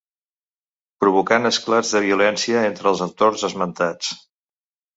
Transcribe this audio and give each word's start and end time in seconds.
Provocant 1.03 1.45
esclats 1.49 1.93
de 1.97 2.03
violència 2.07 2.65
entre 2.73 2.91
els 2.95 3.05
autors 3.09 3.47
esmentats. 3.51 4.13